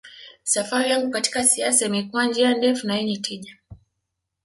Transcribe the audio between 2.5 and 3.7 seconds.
ndefu na yenye tija